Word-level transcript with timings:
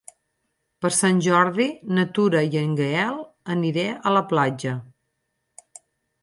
Per 0.85 0.89
Sant 0.99 1.19
Jordi 1.25 1.67
na 1.97 2.05
Tura 2.19 2.41
i 2.55 2.59
en 2.63 2.73
Gaël 2.79 3.21
aniré 3.57 3.85
a 3.97 4.15
la 4.17 4.25
platja. 4.33 4.75